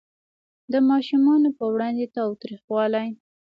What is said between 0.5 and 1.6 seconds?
د ماشومانو